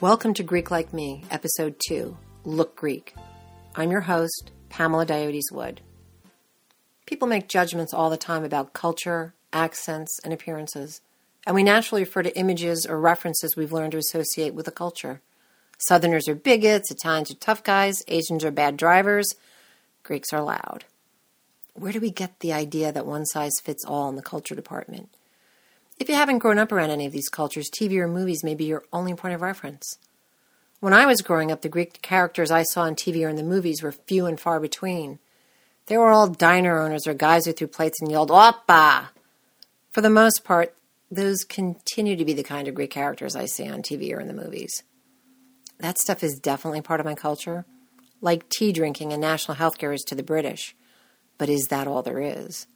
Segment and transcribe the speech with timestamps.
[0.00, 3.14] Welcome to Greek Like Me, Episode 2 Look Greek.
[3.76, 5.82] I'm your host, Pamela Diodes Wood.
[7.04, 11.02] People make judgments all the time about culture, accents, and appearances,
[11.46, 15.20] and we naturally refer to images or references we've learned to associate with a culture.
[15.76, 19.34] Southerners are bigots, Italians are tough guys, Asians are bad drivers,
[20.02, 20.86] Greeks are loud.
[21.74, 25.14] Where do we get the idea that one size fits all in the culture department?
[26.00, 28.64] If you haven't grown up around any of these cultures, TV or movies may be
[28.64, 29.98] your only point of reference.
[30.80, 33.42] When I was growing up, the Greek characters I saw on TV or in the
[33.42, 35.18] movies were few and far between.
[35.86, 39.08] They were all diner owners or guys who threw plates and yelled, Opa!
[39.90, 40.74] For the most part,
[41.10, 44.26] those continue to be the kind of Greek characters I see on TV or in
[44.26, 44.82] the movies.
[45.80, 47.66] That stuff is definitely part of my culture,
[48.22, 50.74] like tea drinking and national health care is to the British.
[51.36, 52.66] But is that all there is?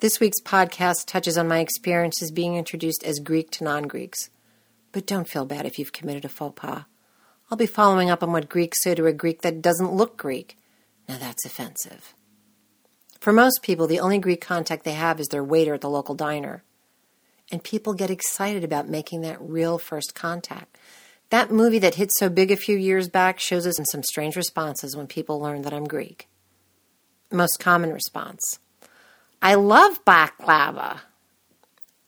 [0.00, 4.30] This week's podcast touches on my experiences being introduced as Greek to non Greeks.
[4.92, 6.84] But don't feel bad if you've committed a faux pas.
[7.50, 10.56] I'll be following up on what Greeks say to a Greek that doesn't look Greek.
[11.08, 12.14] Now that's offensive.
[13.18, 16.14] For most people, the only Greek contact they have is their waiter at the local
[16.14, 16.62] diner.
[17.50, 20.78] And people get excited about making that real first contact.
[21.30, 24.96] That movie that hit so big a few years back shows us some strange responses
[24.96, 26.28] when people learn that I'm Greek.
[27.32, 28.60] Most common response
[29.40, 31.00] I love baklava.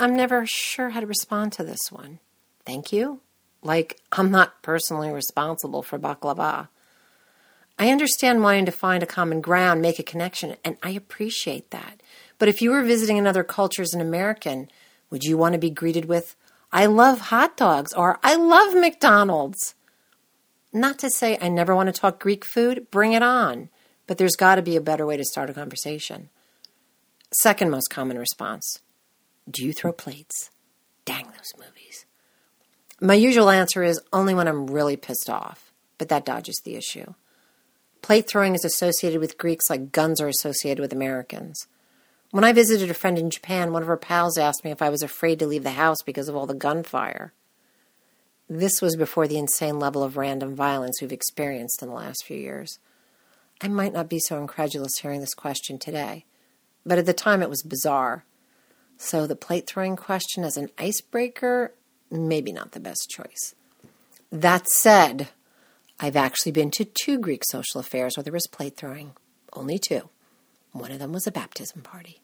[0.00, 2.18] I'm never sure how to respond to this one.
[2.66, 3.20] Thank you.
[3.62, 6.68] Like, I'm not personally responsible for baklava.
[7.78, 12.02] I understand wanting to find a common ground, make a connection, and I appreciate that.
[12.38, 14.68] But if you were visiting another culture as an American,
[15.10, 16.34] would you want to be greeted with,
[16.72, 19.74] I love hot dogs or I love McDonald's?
[20.72, 23.68] Not to say I never want to talk Greek food, bring it on.
[24.06, 26.30] But there's got to be a better way to start a conversation.
[27.34, 28.80] Second most common response
[29.50, 30.50] Do you throw plates?
[31.06, 32.04] Dang those movies.
[33.00, 37.14] My usual answer is only when I'm really pissed off, but that dodges the issue.
[38.02, 41.66] Plate throwing is associated with Greeks like guns are associated with Americans.
[42.32, 44.90] When I visited a friend in Japan, one of her pals asked me if I
[44.90, 47.32] was afraid to leave the house because of all the gunfire.
[48.46, 52.36] This was before the insane level of random violence we've experienced in the last few
[52.36, 52.78] years.
[53.62, 56.26] I might not be so incredulous hearing this question today
[56.84, 58.24] but at the time it was bizarre.
[58.96, 61.72] So the plate throwing question as an icebreaker,
[62.10, 63.54] maybe not the best choice.
[64.30, 65.28] That said,
[66.00, 69.12] I've actually been to two Greek social affairs where there was plate throwing.
[69.52, 70.08] Only two.
[70.72, 72.20] One of them was a baptism party.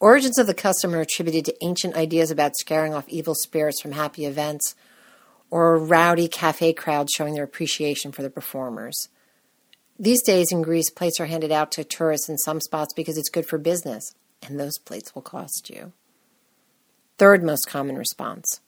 [0.00, 3.92] Origins of the custom are attributed to ancient ideas about scaring off evil spirits from
[3.92, 4.74] happy events,
[5.50, 9.08] or rowdy cafe crowd showing their appreciation for the performers.
[10.00, 13.28] These days in Greece, plates are handed out to tourists in some spots because it's
[13.28, 15.92] good for business, and those plates will cost you.
[17.18, 18.60] Third most common response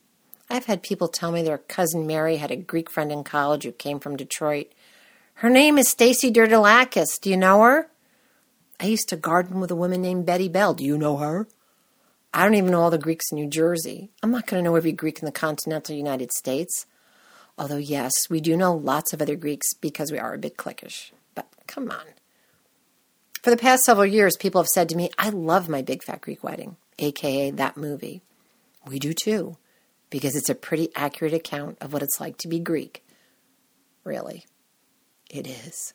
[0.49, 3.71] I've had people tell me their cousin Mary had a Greek friend in college who
[3.71, 4.73] came from Detroit.
[5.35, 7.21] Her name is Stacy Durdalakis.
[7.21, 7.89] Do you know her?
[8.81, 10.75] I used to garden with a woman named Betty Bell.
[10.75, 11.47] Do you know her?
[12.35, 14.11] I don't even know all the Greeks in New Jersey.
[14.21, 16.87] I'm not going to know every Greek in the continental United States.
[17.57, 21.13] Although, yes, we do know lots of other Greeks because we are a bit cliquish.
[21.71, 22.05] Come on.
[23.43, 26.21] For the past several years, people have said to me, I love my Big Fat
[26.21, 28.23] Greek Wedding, aka that movie.
[28.89, 29.57] We do too,
[30.11, 33.05] because it's a pretty accurate account of what it's like to be Greek.
[34.03, 34.47] Really,
[35.31, 35.95] it is.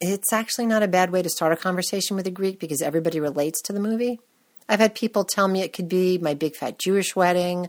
[0.00, 3.18] It's actually not a bad way to start a conversation with a Greek because everybody
[3.18, 4.20] relates to the movie.
[4.68, 7.68] I've had people tell me it could be my big fat Jewish wedding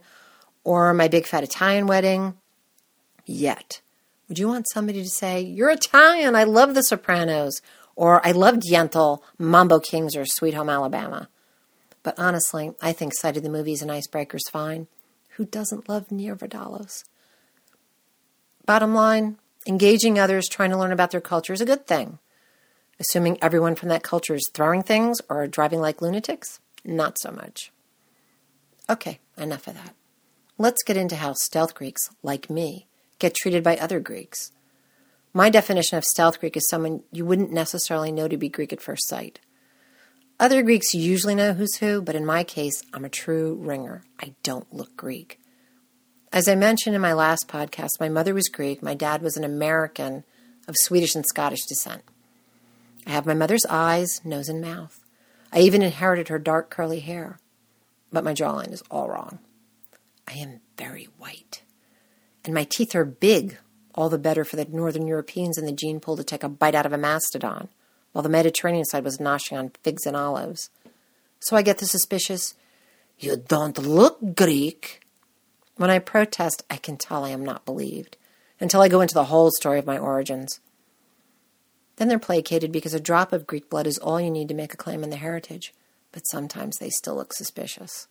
[0.63, 2.35] or my big fat Italian wedding.
[3.25, 3.81] Yet,
[4.27, 7.61] would you want somebody to say, You're Italian, I love The Sopranos,
[7.95, 11.29] or I loved Yentl, Mambo Kings, or Sweet Home Alabama?
[12.03, 14.87] But honestly, I think Sight of the Movies and Icebreaker's fine.
[15.31, 17.03] Who doesn't love Nia Vardalos?
[18.65, 22.19] Bottom line, engaging others trying to learn about their culture is a good thing.
[22.99, 27.71] Assuming everyone from that culture is throwing things or driving like lunatics, not so much.
[28.89, 29.93] Okay, enough of that.
[30.57, 32.87] Let's get into how stealth Greeks, like me,
[33.19, 34.51] get treated by other Greeks.
[35.33, 38.81] My definition of stealth Greek is someone you wouldn't necessarily know to be Greek at
[38.81, 39.39] first sight.
[40.39, 44.03] Other Greeks usually know who's who, but in my case, I'm a true ringer.
[44.19, 45.39] I don't look Greek.
[46.31, 49.43] As I mentioned in my last podcast, my mother was Greek, my dad was an
[49.43, 50.23] American
[50.67, 52.03] of Swedish and Scottish descent.
[53.05, 54.99] I have my mother's eyes, nose, and mouth.
[55.53, 57.39] I even inherited her dark curly hair.
[58.11, 59.39] But my jawline is all wrong.
[60.27, 61.63] I am very white
[62.47, 63.57] and my teeth are big,
[63.93, 66.75] all the better for the Northern Europeans in the gene pool to take a bite
[66.75, 67.67] out of a mastodon,
[68.13, 70.69] while the Mediterranean side was noshing on figs and olives.
[71.41, 72.55] So I get the suspicious,
[73.19, 75.01] You don't look Greek.
[75.75, 78.15] When I protest, I can tell I am not believed
[78.61, 80.61] until I go into the whole story of my origins.
[81.97, 84.73] Then they're placated because a drop of Greek blood is all you need to make
[84.73, 85.73] a claim on the heritage,
[86.13, 88.07] but sometimes they still look suspicious.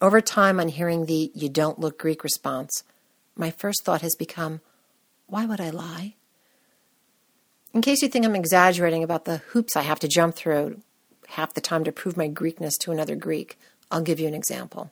[0.00, 2.84] Over time, on hearing the you don't look Greek response,
[3.38, 4.60] my first thought has become,
[5.26, 6.14] why would I lie?
[7.72, 10.80] In case you think I'm exaggerating about the hoops I have to jump through
[11.28, 13.58] half the time to prove my Greekness to another Greek,
[13.90, 14.90] I'll give you an example.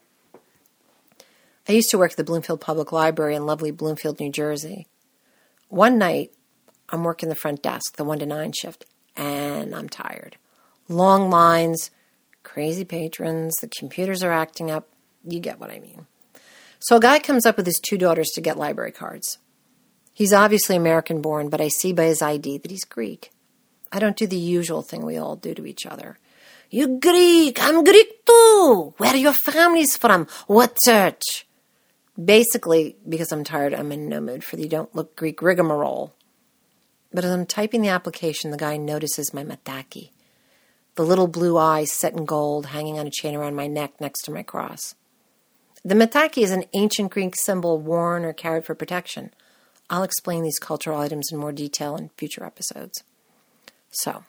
[1.69, 4.87] I used to work at the Bloomfield Public Library in lovely Bloomfield, New Jersey.
[5.69, 6.33] One night,
[6.91, 10.37] I'm working the front desk, the 1 to 9 shift, and I'm tired.
[10.89, 11.91] Long lines,
[12.45, 14.89] crazy patrons, the computers are acting up.
[15.25, 16.07] You get what I mean.
[16.87, 19.39] So a guy comes up with his two daughters to get library cards.
[20.15, 23.33] He's obviously American born, but I see by his ID that he's Greek.
[23.91, 26.17] I don't do the usual thing we all do to each other.
[26.71, 28.95] You Greek, I'm Greek too.
[28.99, 30.29] Where are your families from?
[30.47, 31.49] What church?
[32.25, 36.15] Basically, because I'm tired, I'm in no mood for the don't look Greek rigmarole.
[37.13, 40.11] But as I'm typing the application, the guy notices my mataki,
[40.95, 44.23] the little blue eyes set in gold hanging on a chain around my neck next
[44.27, 44.95] to my cross.
[45.85, 49.33] The mataki is an ancient Greek symbol worn or carried for protection.
[49.89, 53.05] I'll explain these cultural items in more detail in future episodes.
[53.91, 54.25] So,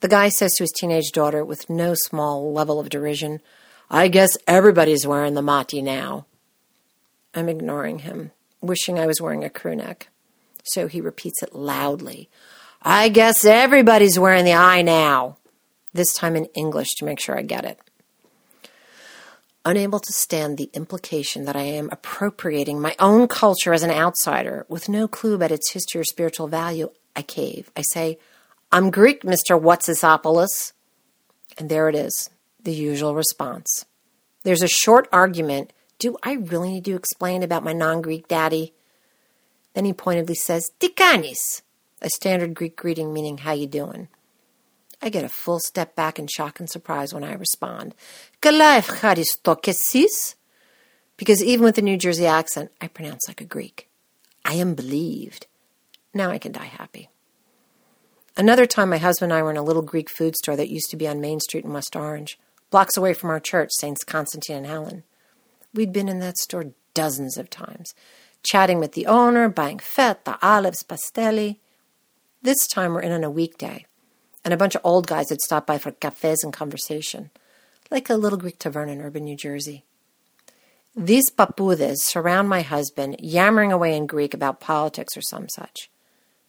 [0.00, 3.40] the guy says to his teenage daughter with no small level of derision,
[3.90, 6.26] I guess everybody's wearing the mati now.
[7.34, 10.08] I'm ignoring him, wishing I was wearing a crew neck.
[10.64, 12.28] So he repeats it loudly.
[12.82, 15.38] I guess everybody's wearing the eye now.
[15.92, 17.80] This time in English to make sure I get it.
[19.66, 24.64] Unable to stand the implication that I am appropriating my own culture as an outsider
[24.68, 27.68] with no clue about its history or spiritual value, I cave.
[27.76, 28.18] I say,
[28.70, 29.60] I'm Greek, Mr.
[29.60, 30.72] Whatsisopoulos.
[31.58, 32.30] And there it is,
[32.62, 33.86] the usual response.
[34.44, 38.72] There's a short argument do I really need to explain about my non Greek daddy?
[39.74, 41.62] Then he pointedly says, Ti kaneis,
[42.00, 44.06] a standard Greek greeting meaning how you doing.
[45.06, 47.94] I get a full step back in shock and surprise when I respond,
[48.40, 49.00] because
[51.44, 53.88] even with the New Jersey accent, I pronounce like a Greek.
[54.44, 55.46] I am believed.
[56.12, 57.08] Now I can die happy.
[58.36, 60.90] Another time, my husband and I were in a little Greek food store that used
[60.90, 62.36] to be on Main Street in West Orange,
[62.70, 65.04] blocks away from our church, Saints Constantine and Helen.
[65.72, 67.94] We'd been in that store dozens of times,
[68.42, 71.58] chatting with the owner, buying feta, olives, pastelli.
[72.42, 73.86] This time we're in on a weekday,
[74.46, 77.30] and a bunch of old guys had stopped by for cafes and conversation,
[77.90, 79.84] like a little Greek tavern in urban New Jersey.
[80.94, 85.90] These papudes surround my husband, yammering away in Greek about politics or some such.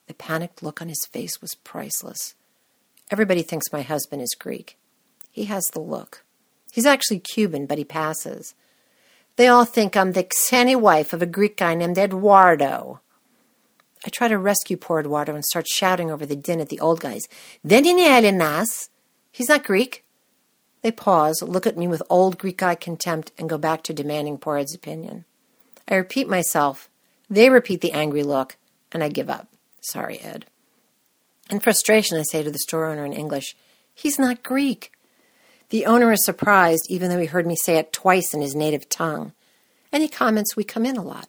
[0.05, 2.35] The panicked look on his face was priceless.
[3.09, 4.77] Everybody thinks my husband is Greek.
[5.31, 6.23] He has the look.
[6.71, 8.53] He's actually Cuban, but he passes.
[9.37, 13.01] They all think I'm the canny wife of a Greek guy named Eduardo.
[14.05, 16.99] I try to rescue poor Eduardo and start shouting over the din at the old
[16.99, 17.23] guys.
[17.65, 18.89] Dedinele nas!
[19.31, 20.03] He's not Greek.
[20.81, 24.37] They pause, look at me with old Greek eye contempt, and go back to demanding
[24.37, 25.25] poor Ed's opinion.
[25.87, 26.89] I repeat myself.
[27.29, 28.57] They repeat the angry look,
[28.91, 29.47] and I give up.
[29.81, 30.45] Sorry, Ed.
[31.49, 33.55] In frustration, I say to the store owner in English,
[33.93, 34.91] He's not Greek.
[35.69, 38.87] The owner is surprised, even though he heard me say it twice in his native
[38.89, 39.33] tongue.
[39.91, 41.27] And he comments, We come in a lot.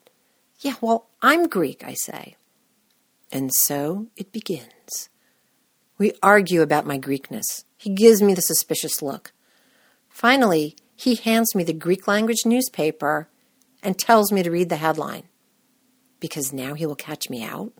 [0.60, 2.36] Yeah, well, I'm Greek, I say.
[3.30, 5.08] And so it begins.
[5.98, 7.64] We argue about my Greekness.
[7.76, 9.32] He gives me the suspicious look.
[10.08, 13.28] Finally, he hands me the Greek language newspaper
[13.82, 15.24] and tells me to read the headline.
[16.20, 17.72] Because now he will catch me out?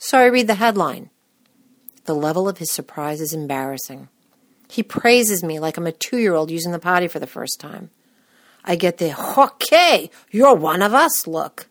[0.00, 1.10] So I read the headline.
[2.04, 4.08] The level of his surprise is embarrassing.
[4.68, 7.60] He praises me like I'm a two year old using the potty for the first
[7.60, 7.90] time.
[8.64, 11.68] I get the, okay, you're one of us look.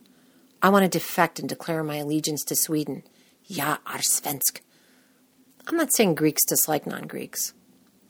[0.63, 3.03] I want to defect and declare my allegiance to Sweden.
[3.45, 4.61] Ja, är svensk.
[5.67, 7.53] I'm not saying Greeks dislike non Greeks.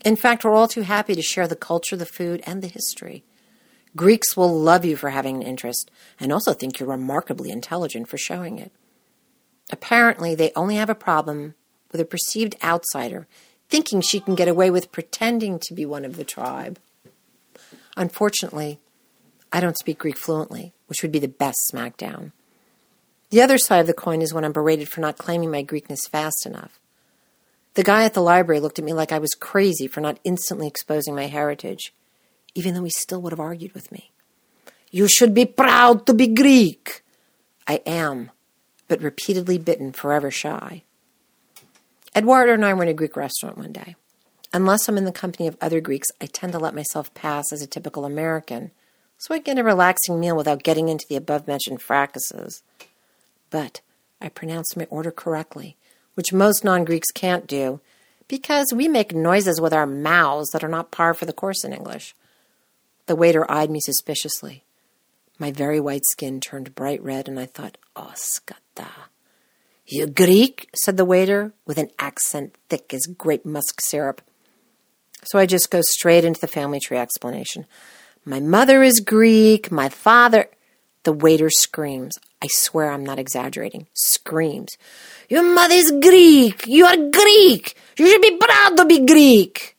[0.05, 3.23] In fact, we're all too happy to share the culture, the food, and the history.
[3.95, 8.19] Greeks will love you for having an interest and also think you're remarkably intelligent for
[8.19, 8.71] showing it.
[9.71, 11.55] Apparently, they only have a problem
[11.91, 13.27] with a perceived outsider
[13.67, 16.77] thinking she can get away with pretending to be one of the tribe.
[17.97, 18.79] Unfortunately,
[19.51, 22.31] I don't speak Greek fluently, which would be the best smackdown.
[23.33, 26.07] The other side of the coin is when I'm berated for not claiming my Greekness
[26.07, 26.79] fast enough.
[27.73, 30.67] The guy at the library looked at me like I was crazy for not instantly
[30.67, 31.95] exposing my heritage,
[32.53, 34.11] even though he still would have argued with me.
[34.91, 37.01] You should be proud to be Greek.
[37.67, 38.29] I am,
[38.87, 40.83] but repeatedly bitten, forever shy.
[42.15, 43.95] Eduardo and I were in a Greek restaurant one day.
[44.53, 47.63] Unless I'm in the company of other Greeks, I tend to let myself pass as
[47.63, 48.69] a typical American,
[49.17, 52.61] so I get a relaxing meal without getting into the above mentioned fracases.
[53.53, 53.81] But
[54.19, 55.77] I pronounced my order correctly,
[56.15, 57.81] which most non Greeks can't do,
[58.27, 61.71] because we make noises with our mouths that are not par for the course in
[61.71, 62.15] English.
[63.05, 64.63] The waiter eyed me suspiciously.
[65.37, 68.89] My very white skin turned bright red, and I thought, oh, skata.
[69.85, 70.71] You Greek?
[70.75, 74.23] said the waiter, with an accent thick as grape musk syrup.
[75.25, 77.67] So I just go straight into the family tree explanation.
[78.25, 80.49] My mother is Greek, my father.
[81.03, 82.17] The waiter screams.
[82.43, 83.87] I swear I'm not exaggerating.
[83.93, 84.77] Screams.
[85.29, 86.67] Your mother's Greek!
[86.67, 87.75] You are Greek!
[87.97, 89.77] You should be proud to be Greek!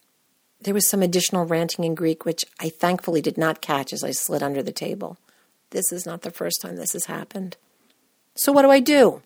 [0.62, 4.12] There was some additional ranting in Greek, which I thankfully did not catch as I
[4.12, 5.18] slid under the table.
[5.70, 7.58] This is not the first time this has happened.
[8.34, 9.20] So what do I do?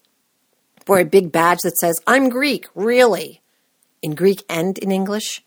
[0.89, 3.41] Wear a big badge that says, I'm Greek, really?
[4.03, 5.45] In Greek and in English?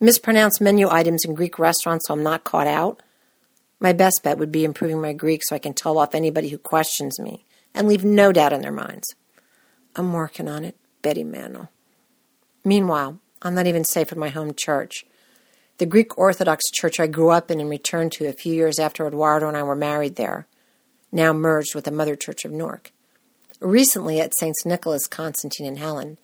[0.00, 3.00] Mispronounce menu items in Greek restaurants so I'm not caught out?
[3.82, 6.56] My best bet would be improving my Greek so I can tell off anybody who
[6.56, 9.08] questions me and leave no doubt in their minds.
[9.96, 11.68] I'm working on it, Betty Mantle.
[12.64, 15.04] Meanwhile, I'm not even safe at my home church.
[15.78, 19.04] The Greek Orthodox church I grew up in and returned to a few years after
[19.04, 20.46] Eduardo and I were married there,
[21.10, 22.92] now merged with the Mother Church of Newark.
[23.58, 26.18] Recently at Saints Nicholas, Constantine, and Helen,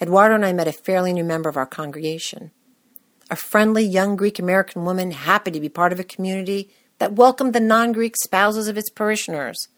[0.00, 2.50] Eduardo and I met a fairly new member of our congregation.
[3.30, 7.52] A friendly young Greek American woman happy to be part of a community that welcomed
[7.52, 9.68] the non Greek spouses of its parishioners.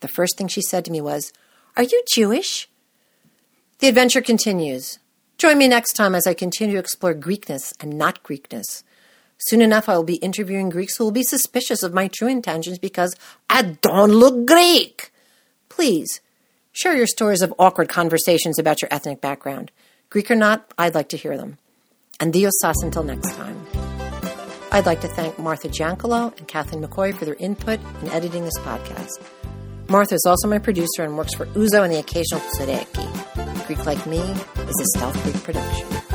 [0.00, 1.32] The first thing she said to me was,
[1.76, 2.68] Are you Jewish?
[3.78, 4.98] The adventure continues.
[5.38, 8.82] Join me next time as I continue to explore Greekness and not Greekness.
[9.38, 12.78] Soon enough, I will be interviewing Greeks who will be suspicious of my true intentions
[12.78, 13.16] because
[13.48, 15.12] I don't look Greek.
[15.70, 16.20] Please
[16.72, 19.70] share your stories of awkward conversations about your ethnic background.
[20.10, 21.56] Greek or not, I'd like to hear them.
[22.20, 23.79] And Dios sas until next time.
[24.72, 28.58] I'd like to thank Martha Giancolo and Kathleen McCoy for their input in editing this
[28.58, 29.10] podcast.
[29.88, 33.66] Martha is also my producer and works for Ouzo and the occasional Tsoureki.
[33.66, 36.09] Greek Like Me is a Stealth Greek production.